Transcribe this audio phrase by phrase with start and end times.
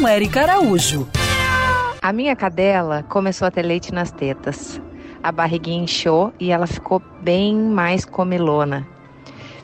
[0.00, 1.06] com Érica Araújo.
[2.00, 4.80] A minha cadela começou a ter leite nas tetas.
[5.22, 8.88] A barriguinha inchou e ela ficou bem mais comilona.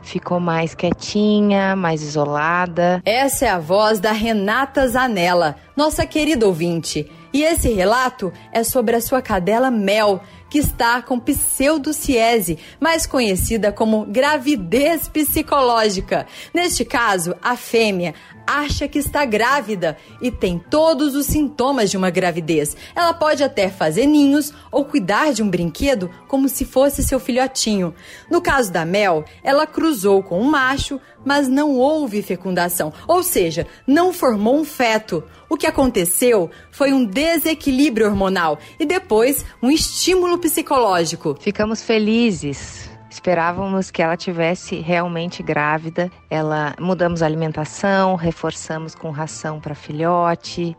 [0.03, 3.01] Ficou mais quietinha, mais isolada.
[3.07, 7.11] Essa é a voz da Renata Zanella, nossa querida ouvinte.
[7.33, 13.73] E esse relato é sobre a sua cadela Mel, que está com pseudociese, mais conhecida
[13.73, 16.27] como gravidez psicológica.
[16.53, 18.15] Neste caso, a fêmea
[18.47, 22.77] acha que está grávida e tem todos os sintomas de uma gravidez.
[22.95, 27.95] Ela pode até fazer ninhos ou cuidar de um brinquedo como se fosse seu filhotinho.
[28.31, 33.67] No caso da Mel, ela cruzou com um macho, mas não houve fecundação, ou seja,
[33.87, 35.25] não formou um feto.
[35.49, 41.37] O que aconteceu foi um desequilíbrio hormonal e depois um estímulo psicológico.
[41.41, 42.86] Ficamos felizes.
[43.17, 46.11] Esperávamos que ela tivesse realmente grávida.
[46.29, 50.77] Ela mudamos a alimentação, reforçamos com ração para filhote.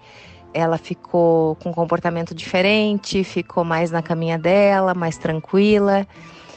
[0.53, 6.05] Ela ficou com um comportamento diferente, ficou mais na caminha dela, mais tranquila.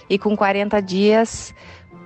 [0.09, 1.55] E com 40 dias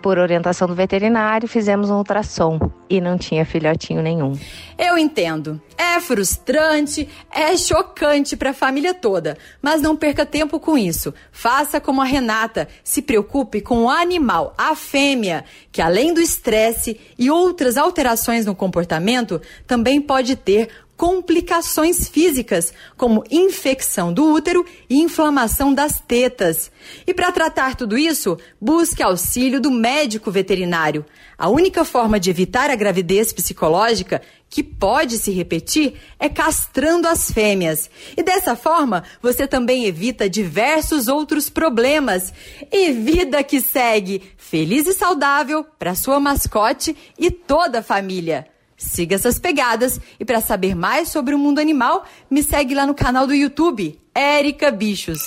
[0.04, 2.58] por orientação do veterinário, fizemos um ultrassom
[2.90, 4.38] e não tinha filhotinho nenhum.
[4.76, 5.58] Eu entendo.
[5.78, 11.14] É frustrante, é chocante para a família toda, mas não perca tempo com isso.
[11.32, 17.00] Faça como a Renata, se preocupe com o animal, a fêmea, que além do estresse
[17.18, 25.00] e outras alterações no comportamento, também pode ter complicações físicas, como infecção do útero e
[25.00, 26.70] inflamação das tetas.
[27.06, 31.04] E para tratar tudo isso, busque auxílio do médico veterinário.
[31.36, 37.32] A única forma de evitar a gravidez psicológica, que pode se repetir, é castrando as
[37.32, 37.90] fêmeas.
[38.16, 42.32] E dessa forma, você também evita diversos outros problemas.
[42.70, 48.53] E vida que segue, feliz e saudável para sua mascote e toda a família.
[48.76, 52.94] Siga essas pegadas e para saber mais sobre o mundo animal, me segue lá no
[52.94, 55.20] canal do YouTube, Érica Bichos.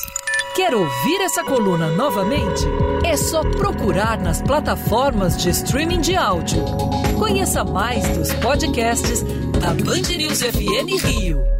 [0.55, 2.63] Quer ouvir essa coluna novamente?
[3.05, 6.63] É só procurar nas plataformas de streaming de áudio.
[7.17, 9.21] Conheça mais dos podcasts
[9.61, 11.56] da Band News FM Rio.